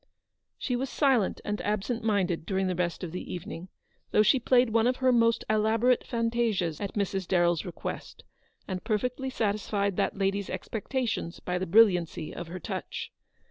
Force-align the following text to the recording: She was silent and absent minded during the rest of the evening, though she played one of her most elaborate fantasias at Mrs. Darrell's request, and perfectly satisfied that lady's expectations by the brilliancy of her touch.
She 0.57 0.75
was 0.75 0.89
silent 0.89 1.41
and 1.45 1.61
absent 1.61 2.03
minded 2.03 2.43
during 2.47 2.65
the 2.65 2.73
rest 2.73 3.03
of 3.03 3.11
the 3.11 3.31
evening, 3.31 3.69
though 4.09 4.23
she 4.23 4.39
played 4.39 4.71
one 4.71 4.87
of 4.87 4.95
her 4.95 5.11
most 5.11 5.43
elaborate 5.47 6.03
fantasias 6.07 6.81
at 6.81 6.95
Mrs. 6.95 7.27
Darrell's 7.27 7.65
request, 7.65 8.23
and 8.67 8.83
perfectly 8.83 9.29
satisfied 9.29 9.97
that 9.97 10.17
lady's 10.17 10.49
expectations 10.49 11.39
by 11.39 11.59
the 11.59 11.67
brilliancy 11.67 12.33
of 12.33 12.47
her 12.47 12.59
touch. 12.59 13.11